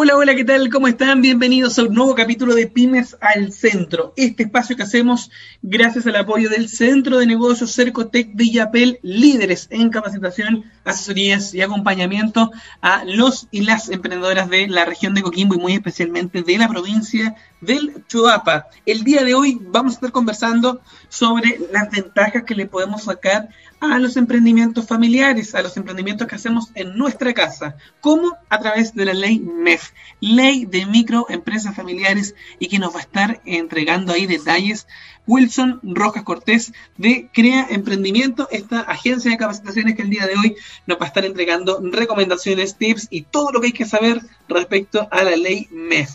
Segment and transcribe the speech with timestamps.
[0.00, 0.70] Hola, hola, ¿qué tal?
[0.70, 1.22] ¿Cómo están?
[1.22, 4.12] Bienvenidos a un nuevo capítulo de Pymes al Centro.
[4.14, 5.28] Este espacio que hacemos
[5.60, 11.62] gracias al apoyo del Centro de Negocios Cercotec de Yapel, líderes en capacitación, asesorías y
[11.62, 16.58] acompañamiento a los y las emprendedoras de la región de Coquimbo y muy especialmente de
[16.58, 18.68] la provincia del Chuapa.
[18.86, 23.48] El día de hoy vamos a estar conversando sobre las ventajas que le podemos sacar
[23.80, 27.76] a los emprendimientos familiares, a los emprendimientos que hacemos en nuestra casa.
[28.00, 28.36] ¿Cómo?
[28.48, 29.87] A través de la ley MEF,
[30.20, 34.86] ley de microempresas familiares, y que nos va a estar entregando ahí detalles
[35.26, 40.56] Wilson Rojas Cortés de Crea Emprendimiento, esta agencia de capacitaciones que el día de hoy
[40.86, 45.06] nos va a estar entregando recomendaciones, tips y todo lo que hay que saber respecto
[45.10, 46.10] a la ley MEF.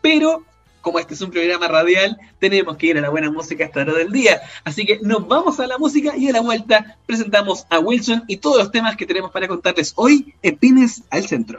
[0.00, 0.44] Pero
[0.80, 3.94] como este es un programa radial, tenemos que ir a la buena música esta hora
[3.94, 4.42] del día.
[4.64, 8.36] Así que nos vamos a la música y a la vuelta presentamos a Wilson y
[8.36, 11.58] todos los temas que tenemos para contarles hoy en Pymes al Centro.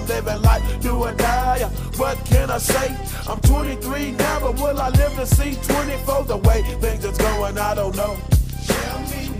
[0.00, 1.60] I'm living life, do or die.
[1.62, 2.96] Uh, what can I say?
[3.28, 6.24] I'm 23 now, but will I live to see 24?
[6.24, 8.16] The way things is going, I don't know.
[8.66, 9.39] Tell me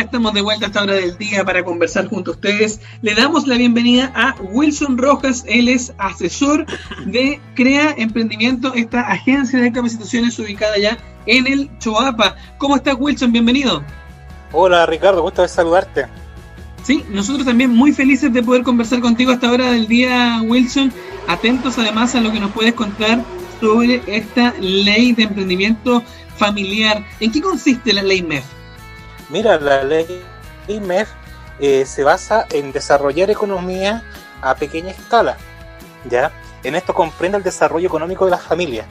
[0.00, 2.80] Ya estamos de vuelta a esta hora del día para conversar junto a ustedes.
[3.02, 5.44] Le damos la bienvenida a Wilson Rojas.
[5.46, 6.64] Él es asesor
[7.04, 12.34] de Crea Emprendimiento, esta agencia de capacitaciones ubicada ya en el Choapa.
[12.56, 13.30] ¿Cómo estás, Wilson?
[13.30, 13.84] Bienvenido.
[14.52, 15.20] Hola, Ricardo.
[15.20, 16.06] Gusto de saludarte.
[16.82, 20.90] Sí, nosotros también muy felices de poder conversar contigo a esta hora del día, Wilson.
[21.28, 23.22] Atentos además a lo que nos puedes contar
[23.60, 26.02] sobre esta ley de emprendimiento
[26.36, 27.04] familiar.
[27.20, 28.59] ¿En qué consiste la ley MEF?
[29.30, 30.24] Mira, la ley
[30.68, 31.08] MEF
[31.60, 34.02] eh, se basa en desarrollar economía
[34.42, 35.36] a pequeña escala,
[36.08, 36.32] ¿ya?
[36.64, 38.86] En esto comprende el desarrollo económico de las familias.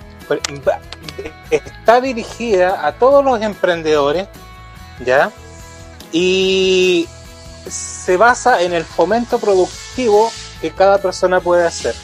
[1.49, 4.27] Está dirigida a todos los emprendedores,
[5.03, 5.31] ¿ya?
[6.11, 7.07] Y
[7.67, 10.31] se basa en el fomento productivo
[10.61, 11.95] que cada persona puede hacer.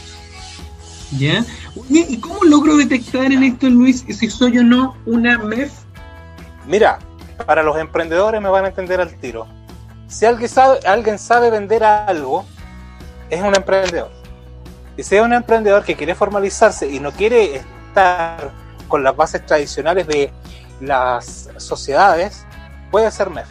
[1.18, 1.46] ¿Ya?
[1.90, 5.72] ¿y cómo logro detectar en esto, Luis, si soy o no una MEF?
[6.66, 7.00] Mira,
[7.46, 9.48] para los emprendedores me van a entender al tiro.
[10.08, 12.46] Si alguien sabe, vender algo,
[13.30, 14.12] es un emprendedor.
[14.98, 18.52] Y si es un emprendedor que quiere formalizarse y no quiere estar
[18.88, 20.32] con las bases tradicionales de
[20.80, 22.46] las sociedades,
[22.92, 23.48] puede ser MEF.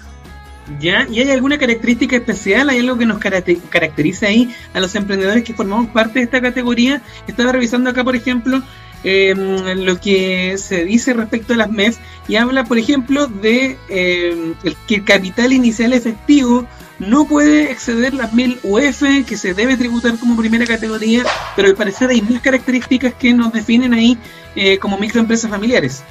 [0.81, 1.07] ¿Ya?
[1.11, 2.71] ¿Y hay alguna característica especial?
[2.71, 7.03] ¿Hay algo que nos caracteriza ahí a los emprendedores que formamos parte de esta categoría?
[7.27, 8.63] Estaba revisando acá, por ejemplo,
[9.05, 14.55] em, lo que se dice respecto a las MEF y habla, por ejemplo, de em,
[14.87, 16.67] que el capital inicial efectivo
[16.99, 21.25] no puede exceder las 1000 UF que se debe tributar como primera categoría,
[21.57, 24.19] pero al parecer hay mil características que nos definen ahí
[24.55, 26.03] eh, como microempresas familiares.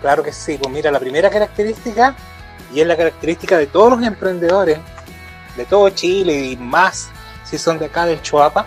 [0.00, 2.16] Claro que sí, pues mira, la primera característica
[2.74, 4.78] y es la característica de todos los emprendedores
[5.56, 7.10] de todo Chile y más
[7.44, 8.66] si son de acá del Chuapa,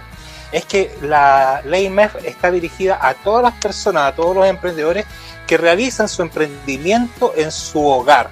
[0.51, 5.05] es que la ley MEF está dirigida a todas las personas, a todos los emprendedores
[5.47, 8.29] que realizan su emprendimiento en su hogar.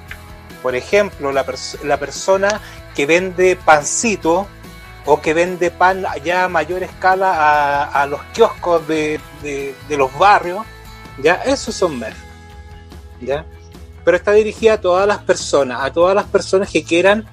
[0.61, 1.45] Por ejemplo, la,
[1.97, 2.61] persona
[2.95, 4.47] que vende pancito
[5.05, 9.19] o que vende pan ya a mayor escala a, los kioscos de,
[9.89, 10.65] los barrios,
[11.21, 12.15] ya esos son MEF.
[13.19, 13.45] ¿ya?
[14.03, 17.25] pero está dirigida a todas las personas, a todas las personas que quieran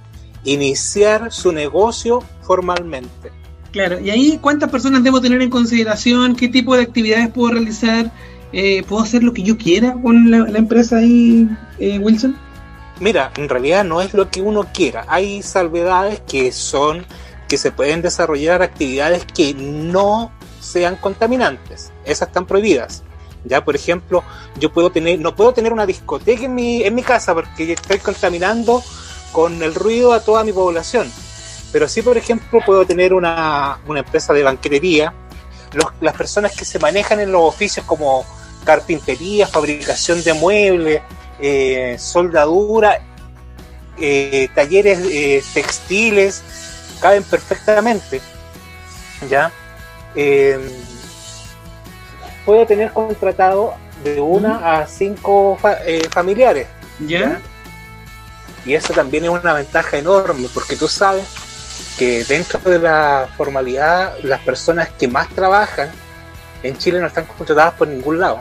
[0.44, 3.39] iniciar su negocio formalmente.
[3.72, 8.10] Claro, y ahí cuántas personas debo tener en consideración, qué tipo de actividades puedo realizar,
[8.52, 12.36] eh, puedo hacer lo que yo quiera con la, empresa ahí, eh, Wilson.
[12.98, 17.06] Mira, en realidad no es lo que uno quiera, hay salvedades que son
[17.48, 23.02] que se pueden desarrollar actividades que no sean contaminantes, esas están prohibidas.
[23.44, 24.22] Ya, por ejemplo,
[24.58, 27.98] yo puedo tener, no puedo tener una discoteca en mi, en mi casa porque estoy
[27.98, 28.82] contaminando
[29.32, 31.10] con el ruido a toda mi población.
[31.72, 35.12] Pero sí, por ejemplo, puedo tener una, empresa de banquetería.
[36.00, 38.24] las personas que se manejan en los oficios como
[38.64, 41.02] carpintería, fabricación de muebles,
[41.38, 43.00] eh, soldadura,
[43.98, 46.42] eh, talleres eh, textiles,
[47.00, 48.20] caben perfectamente.
[49.28, 49.52] ¿Ya?
[52.44, 55.56] puedo tener contratado de una a cinco
[56.10, 56.66] familiares.
[57.06, 57.40] ¿Ya?
[58.64, 61.24] Y eso también es una ventaja enorme, porque tú sabes
[62.00, 65.90] que dentro de la formalidad, las personas que más trabajan
[66.62, 68.38] en Chile no están contratadas por ningún lado.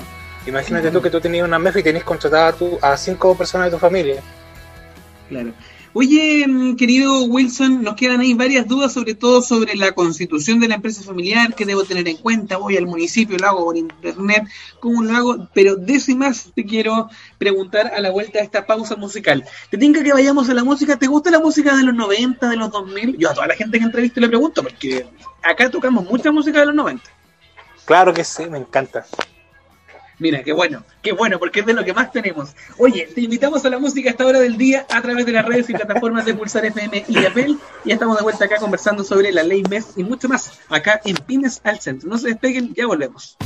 [0.47, 3.71] Imagínate tú que tú tenías una MEF y tenés contratada a, a cinco personas de
[3.71, 4.21] tu familia.
[5.27, 5.51] Claro.
[5.93, 10.67] Oye, mm, querido Wilson, nos quedan ahí varias dudas, sobre todo sobre la constitución de
[10.67, 14.43] la empresa familiar, que debo tener en cuenta, voy al municipio, lo hago por internet,
[14.79, 18.67] cómo lo hago, pero de eso más te quiero preguntar a la vuelta de esta
[18.67, 19.43] pausa musical.
[19.71, 20.95] ¿Te tinca que vayamos a la música?
[20.95, 23.17] ¿Te gusta la música de los 90, de los 2000?
[23.17, 25.07] Yo a toda la gente que entrevisto le pregunto, porque
[25.41, 27.03] acá tocamos mucha música de los 90.
[27.85, 29.07] Claro que sí, me encanta.
[30.19, 32.49] Mira, qué bueno, qué bueno, porque es de lo que más tenemos.
[32.77, 35.45] Oye, te invitamos a la música a esta hora del día a través de las
[35.45, 37.55] redes y plataformas de Pulsar FM y Apple.
[37.85, 41.15] Y estamos de vuelta acá conversando sobre la ley MES y mucho más acá en
[41.15, 42.09] Pymes al Centro.
[42.09, 43.37] No se despeguen, ya volvemos.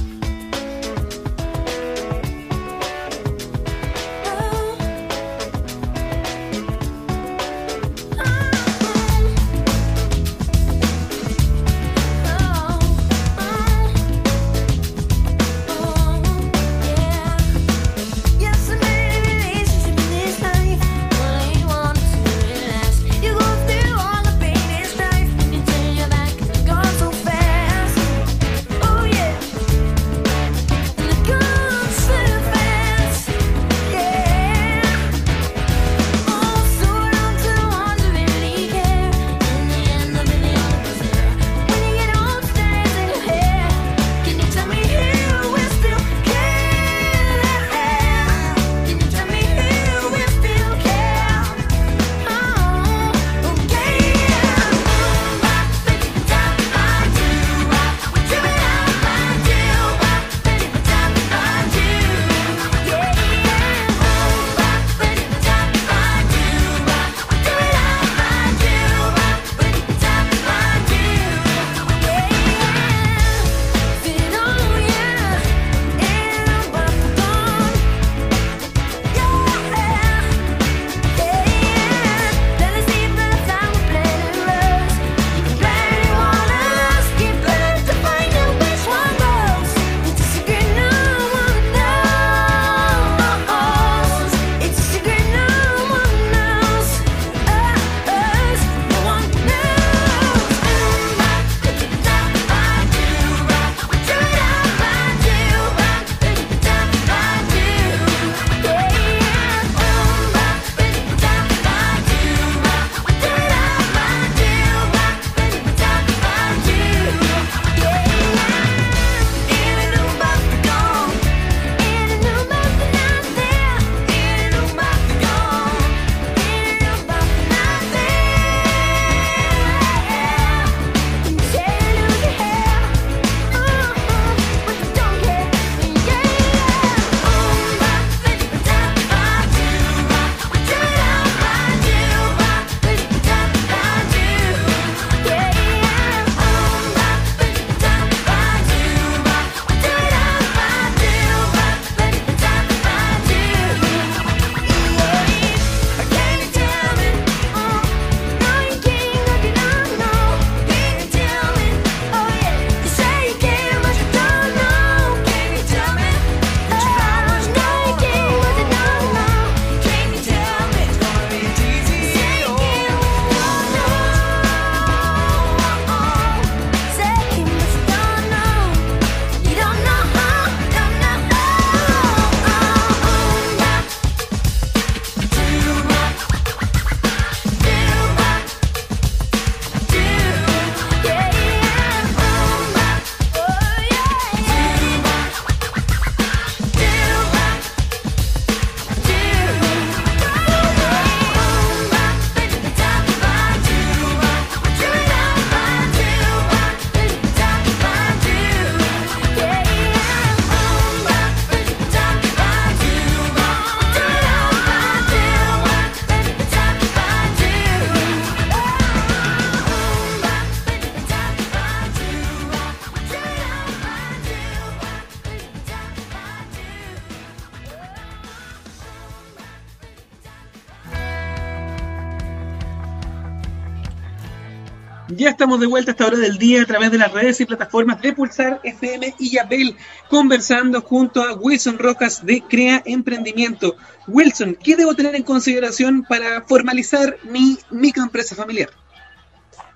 [235.44, 238.02] Estamos de vuelta a esta hora del día a través de las redes y plataformas
[238.02, 239.76] de Pulsar FM y Yapel,
[240.10, 243.76] conversando junto a Wilson Rojas de Crea Emprendimiento.
[244.08, 248.70] Wilson, ¿qué debo tener en consideración para formalizar mi microempresa familiar?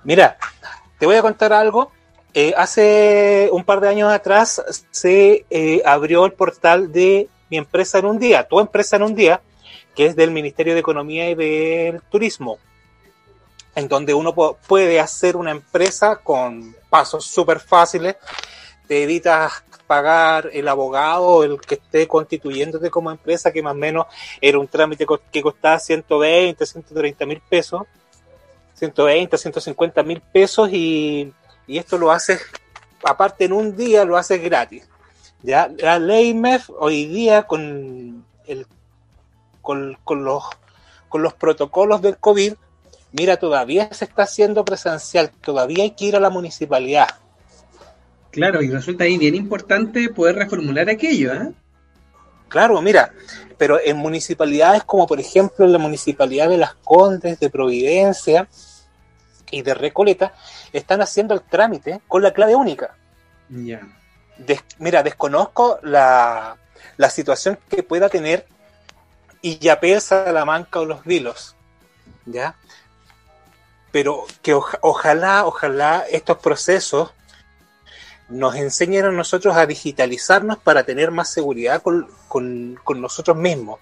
[0.05, 0.37] Mira,
[0.99, 1.91] te voy a contar algo.
[2.33, 7.99] Eh, hace un par de años atrás se eh, abrió el portal de mi empresa
[7.99, 9.41] en un día, tu empresa en un día,
[9.97, 12.57] que es del Ministerio de Economía y del Turismo
[13.77, 18.15] en donde uno puede hacer una empresa con pasos súper fáciles,
[18.87, 24.07] te evitas pagar el abogado, el que esté constituyéndote como empresa, que más o menos
[24.41, 27.83] era un trámite que costaba 120, 130 mil pesos,
[28.73, 31.31] 120, 150 mil pesos y,
[31.67, 32.41] y, esto lo haces,
[33.03, 34.89] aparte en un día lo haces gratis.
[35.43, 38.65] Ya la ley MEF hoy día con, el,
[39.61, 40.45] con, con, los,
[41.09, 42.55] con los protocolos del COVID
[43.11, 47.07] mira, todavía se está haciendo presencial, todavía hay que ir a la municipalidad.
[48.31, 51.53] Claro, y resulta ahí bien importante poder reformular aquello, ¿eh?
[52.49, 53.11] Claro, mira,
[53.57, 58.47] pero en municipalidades como por ejemplo en la municipalidad de Las Condes, de Providencia
[59.51, 60.33] y de Recoleta,
[60.71, 62.95] están haciendo el trámite con la clave única.
[63.49, 63.81] Ya.
[64.79, 66.57] mira, desconozco la,
[66.97, 68.45] la situación que pueda tener
[69.41, 71.55] Illapel, Salamanca o Los Vilos,
[72.25, 72.55] ¿ya?
[73.97, 77.09] Pero que ojalá, ojalá estos procesos
[78.29, 83.79] nos enseñen a nosotros a digitalizarnos para tener más seguridad con, nosotros mismos.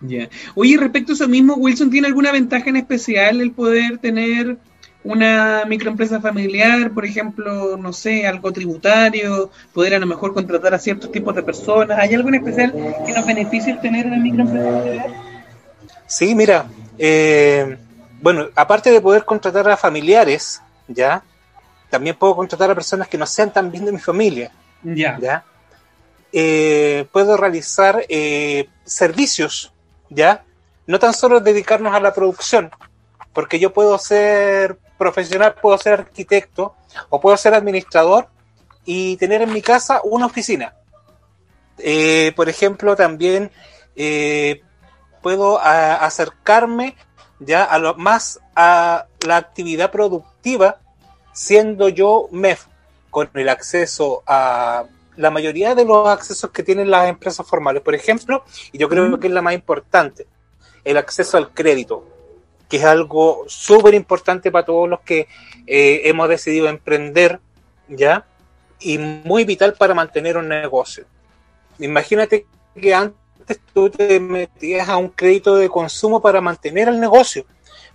[0.00, 0.28] Ya.
[0.54, 4.58] Oye, respecto a eso mismo, Wilson, ¿tiene alguna ventaja en especial el poder tener
[5.02, 10.78] una microempresa familiar, por ejemplo, no sé, algo tributario, poder a lo mejor contratar a
[10.78, 11.98] ciertos tipos de personas?
[11.98, 12.72] ¿Hay algo en especial
[13.04, 15.10] que nos beneficie el tener una microempresa familiar?
[16.06, 16.66] Sí, mira,
[16.96, 17.76] eh,
[18.22, 21.24] bueno, aparte de poder contratar a familiares, ¿ya?
[21.90, 24.52] También puedo contratar a personas que no sean tan bien de mi familia.
[24.84, 25.18] Ya.
[25.20, 25.44] ¿Ya?
[26.32, 29.72] Eh, puedo realizar eh, servicios,
[30.08, 30.44] ¿ya?
[30.86, 32.70] No tan solo dedicarnos a la producción,
[33.32, 36.76] porque yo puedo ser profesional, puedo ser arquitecto
[37.10, 38.28] o puedo ser administrador
[38.84, 40.74] y tener en mi casa una oficina.
[41.78, 43.50] Eh, por ejemplo, también
[45.22, 46.96] puedo acercarme
[47.44, 50.78] ya a lo más a la actividad productiva,
[51.32, 52.66] siendo yo MEF,
[53.10, 54.84] con el acceso a
[55.16, 57.82] la mayoría de los accesos que tienen las empresas formales.
[57.82, 60.26] Por ejemplo, y yo creo que es la más importante,
[60.84, 62.06] el acceso al crédito,
[62.68, 65.28] que es algo súper importante para todos los que
[65.66, 67.40] eh, hemos decidido emprender,
[67.88, 68.24] ¿ya?
[68.80, 71.04] Y muy vital para mantener un negocio.
[71.78, 72.46] Imagínate
[72.80, 73.21] que antes
[73.72, 77.44] tú te metías a un crédito de consumo para mantener el negocio,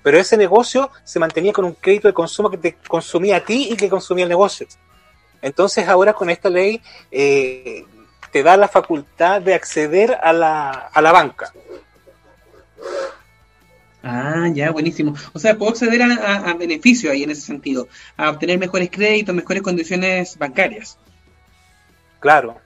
[0.03, 3.69] pero ese negocio se mantenía con un crédito de consumo que te consumía a ti
[3.71, 4.67] y que consumía el negocio.
[5.41, 7.85] Entonces ahora con esta ley eh,
[8.31, 11.53] te da la facultad de acceder a la, a la banca.
[14.03, 15.15] Ah, ya, buenísimo.
[15.33, 19.35] O sea, puedo acceder a, a beneficios ahí en ese sentido, a obtener mejores créditos,
[19.35, 20.97] mejores condiciones bancarias.
[22.19, 22.59] Claro,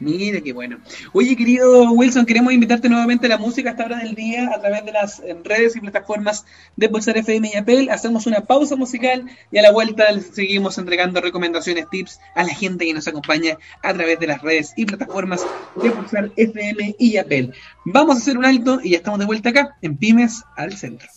[0.00, 0.78] Mira qué bueno.
[1.12, 4.60] Oye, querido Wilson, queremos invitarte nuevamente a la música a esta hora del día a
[4.60, 6.44] través de las eh, redes y plataformas
[6.76, 7.88] de Pulsar FM y Apple.
[7.90, 12.86] Hacemos una pausa musical y a la vuelta seguimos entregando recomendaciones, tips a la gente
[12.86, 15.46] que nos acompaña a través de las redes y plataformas
[15.76, 17.52] de Pulsar FM y Apple.
[17.84, 21.08] Vamos a hacer un alto y ya estamos de vuelta acá en Pymes al Centro.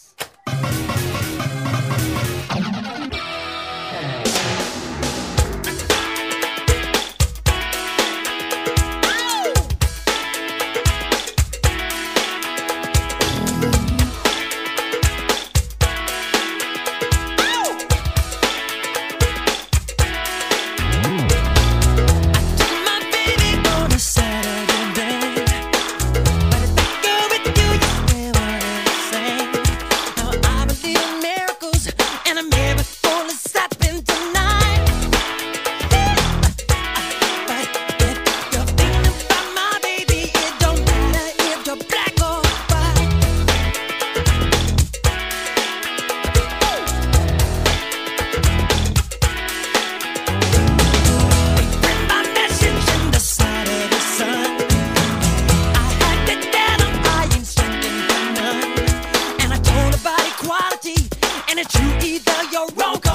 [62.27, 63.06] Girl, you're wrong.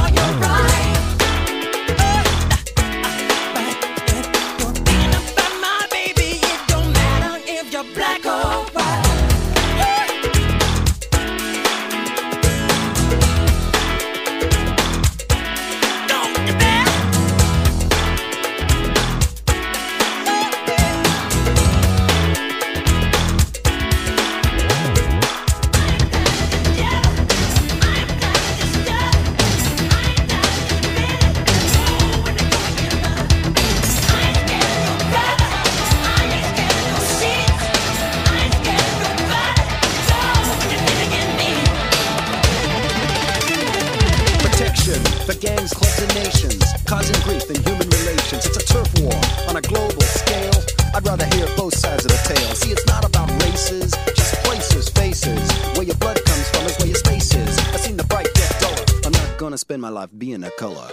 [59.82, 60.88] My life being a color.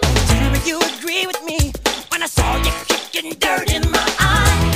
[0.66, 1.72] You agree with me
[2.08, 4.69] when I saw you kicking dirt in my eye.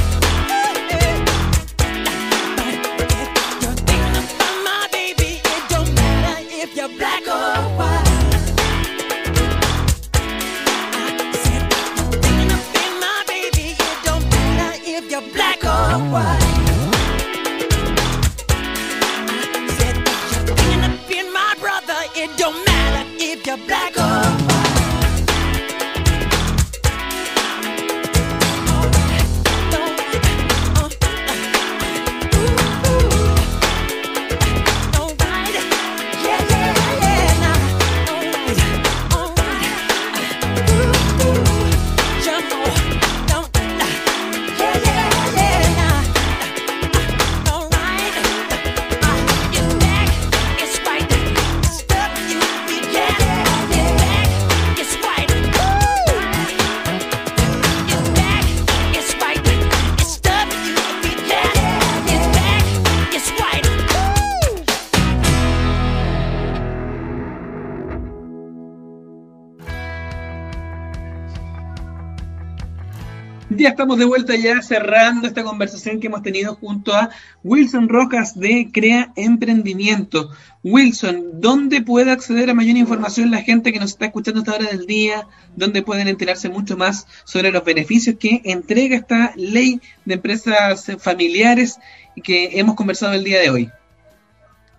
[73.85, 77.11] Estamos de vuelta ya cerrando esta conversación que hemos tenido junto a
[77.43, 80.31] Wilson Rojas de Crea Emprendimiento.
[80.63, 84.55] Wilson, ¿dónde puede acceder a mayor información la gente que nos está escuchando a esta
[84.55, 85.27] hora del día?
[85.55, 91.77] ¿Dónde pueden enterarse mucho más sobre los beneficios que entrega esta ley de empresas familiares
[92.23, 93.71] que hemos conversado el día de hoy?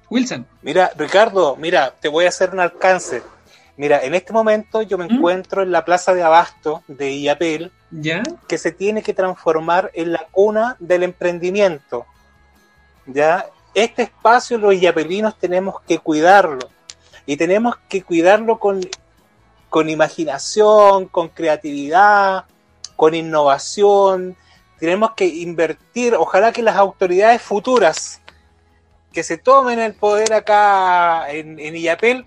[0.09, 0.47] Wilson.
[0.63, 3.21] Mira, Ricardo, mira, te voy a hacer un alcance.
[3.77, 5.11] Mira, en este momento yo me ¿Mm?
[5.15, 8.23] encuentro en la plaza de abasto de Iapel, ¿Ya?
[8.47, 12.05] que se tiene que transformar en la cuna del emprendimiento.
[13.05, 13.45] ¿Ya?
[13.73, 16.69] Este espacio los iapelinos tenemos que cuidarlo.
[17.25, 18.79] Y tenemos que cuidarlo con,
[19.69, 22.45] con imaginación, con creatividad,
[22.95, 24.37] con innovación.
[24.79, 28.21] Tenemos que invertir, ojalá que las autoridades futuras
[29.11, 32.25] que se tomen el poder acá en, en Illapel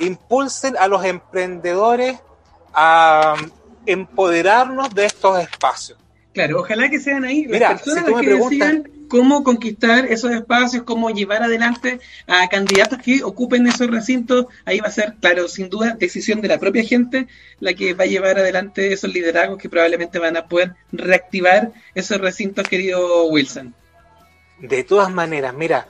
[0.00, 2.18] impulsen a los emprendedores
[2.74, 3.34] a
[3.86, 5.98] empoderarnos de estos espacios.
[6.32, 10.06] Claro, ojalá que sean ahí las Mira, personas si las que preguntas- decidan cómo conquistar
[10.06, 14.46] esos espacios, cómo llevar adelante a candidatos que ocupen esos recintos.
[14.64, 17.26] Ahí va a ser, claro, sin duda, decisión de la propia gente
[17.58, 22.18] la que va a llevar adelante esos liderazgos que probablemente van a poder reactivar esos
[22.20, 23.74] recintos, querido Wilson.
[24.60, 25.88] De todas maneras, mira,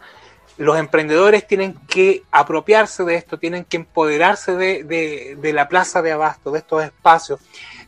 [0.65, 6.03] los emprendedores tienen que apropiarse de esto, tienen que empoderarse de, de- de la plaza
[6.03, 7.41] de abasto, de estos espacios,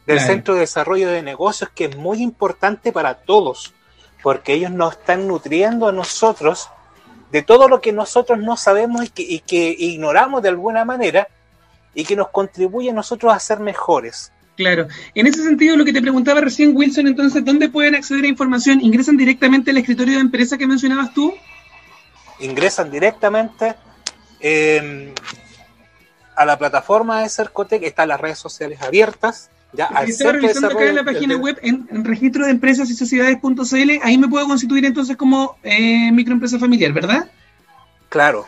[0.06, 0.32] del Claro.
[0.32, 3.74] centro de desarrollo de negocios, que es muy importante para todos,
[4.22, 6.68] porque ellos nos están nutriendo a nosotros
[7.30, 11.28] de todo lo que nosotros no sabemos y que, y que ignoramos de alguna manera
[11.94, 14.32] y que nos contribuye a nosotros a ser mejores.
[14.56, 14.86] Claro.
[15.14, 18.80] En ese sentido, lo que te preguntaba recién, Wilson, entonces, ¿dónde pueden acceder a información?
[18.80, 21.34] ¿Ingresan directamente al escritorio de empresa que mencionabas tú?
[22.42, 23.74] Ingresan directamente
[24.40, 25.14] eh,
[26.36, 30.84] a la plataforma de Cercotec, están las redes sociales abiertas, ya al de revisando acá
[30.84, 34.84] en la página web en, en registro de empresas y sociedades.cl, ahí me puedo constituir
[34.84, 37.30] entonces como eh, microempresa familiar, ¿verdad?
[38.10, 38.46] Claro,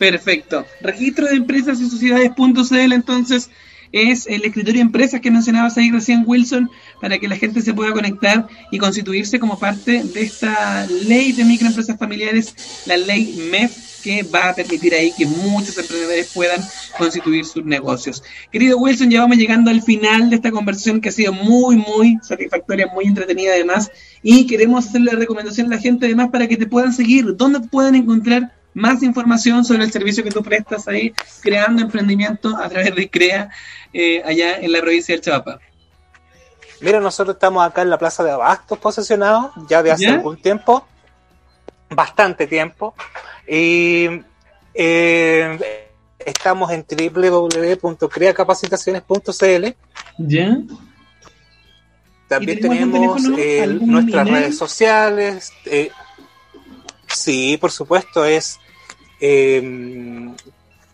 [0.00, 0.64] Perfecto.
[0.80, 3.50] Registro de empresas y sociedades.cl entonces
[3.92, 7.74] es el escritorio de empresas que mencionabas ahí recién Wilson para que la gente se
[7.74, 12.54] pueda conectar y constituirse como parte de esta ley de microempresas familiares,
[12.86, 16.60] la ley MEF que va a permitir ahí que muchos emprendedores puedan
[16.96, 18.22] constituir sus negocios.
[18.50, 22.18] Querido Wilson, ya vamos llegando al final de esta conversación que ha sido muy, muy
[22.22, 23.90] satisfactoria, muy entretenida además
[24.22, 27.94] y queremos hacerle recomendación a la gente además para que te puedan seguir, dónde pueden
[27.94, 33.08] encontrar más información sobre el servicio que tú prestas ahí, creando emprendimiento a través de
[33.10, 33.50] CREA
[33.92, 35.58] eh, allá en la provincia del Chavapa.
[36.80, 40.14] mira, nosotros estamos acá en la plaza de Abastos posesionados ya de hace ¿Ya?
[40.14, 40.86] algún tiempo,
[41.90, 42.94] bastante tiempo,
[43.48, 44.08] y
[44.74, 45.58] eh,
[46.18, 49.66] estamos en www.creacapacitaciones.cl
[50.18, 50.58] ¿Ya?
[52.28, 55.52] También ¿Y tenemos eh, nuestras redes sociales.
[55.64, 55.90] eh,
[57.12, 58.58] Sí, por supuesto, es
[59.20, 60.32] eh,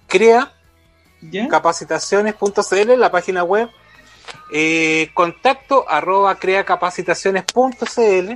[0.06, 0.52] crea
[1.48, 3.70] capacitaciones.cl, la página web,
[4.52, 8.32] eh, contacto arroba creacapacitaciones.cl.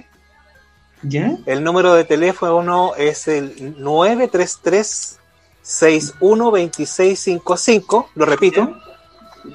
[1.47, 5.19] El número de teléfono es el 933
[5.63, 8.67] 612655, lo repito.
[8.67, 8.75] ¿Sí?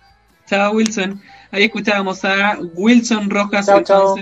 [0.48, 1.22] Chao, Wilson.
[1.52, 3.84] Ahí escuchábamos a Wilson Rojas, chao.
[3.84, 4.16] Chao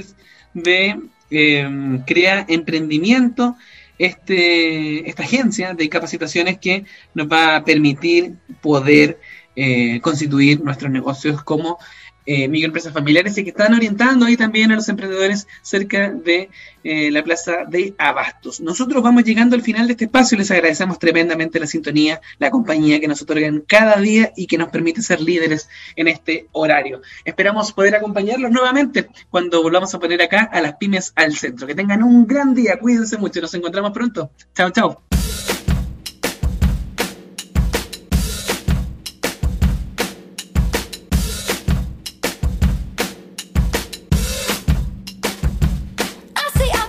[0.57, 3.55] de em, crear emprendimiento,
[3.99, 9.19] este, esta agencia de capacitaciones que nos va a permitir poder
[9.55, 11.79] eh, constituir nuestros negocios como
[12.27, 16.49] eh, microempresas familiares y que están orientando ahí también a los emprendedores cerca de
[16.83, 18.59] eh, la plaza de Abastos.
[18.59, 20.37] Nosotros vamos llegando al final de este espacio.
[20.37, 24.69] Les agradecemos tremendamente la sintonía, la compañía que nos otorgan cada día y que nos
[24.69, 27.01] permite ser líderes en este horario.
[27.23, 31.65] Esperamos poder acompañarlos nuevamente cuando volvamos a poner acá a las pymes al centro.
[31.65, 32.77] Que tengan un gran día.
[32.77, 33.39] Cuídense mucho.
[33.39, 34.31] Nos encontramos pronto.
[34.53, 35.16] Chao, chao.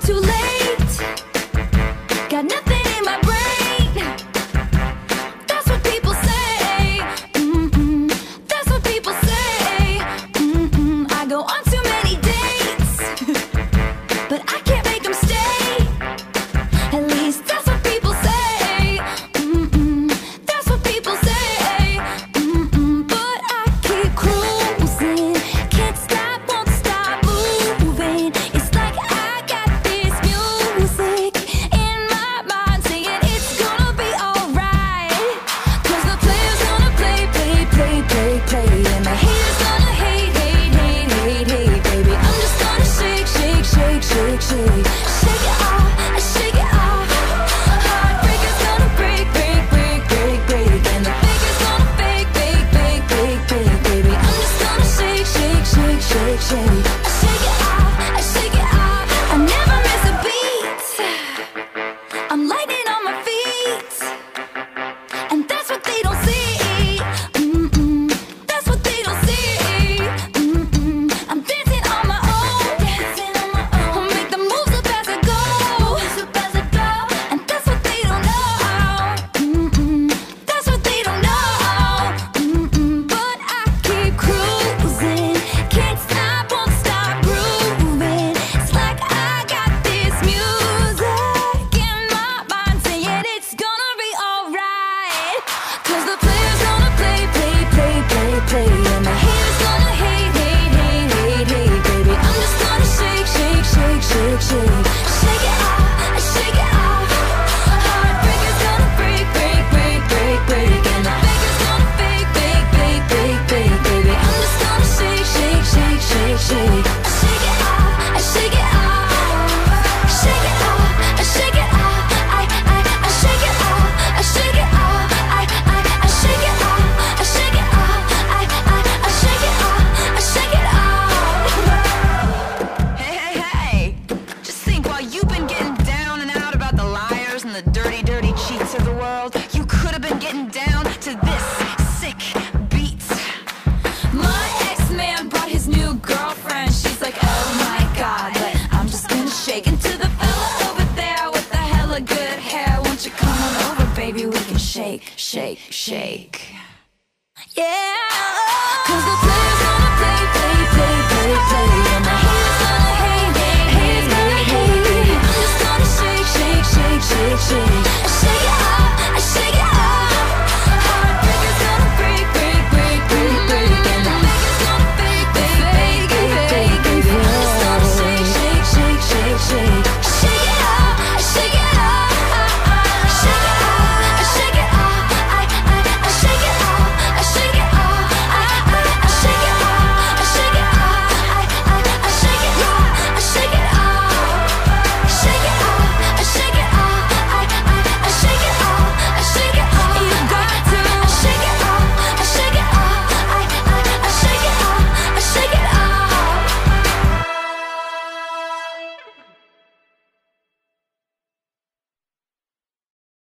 [0.09, 0.47] too late.